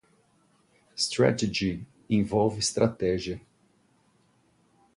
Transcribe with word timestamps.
Strategy 0.95 1.85
envolve 2.09 2.57
estratégia. 2.57 3.39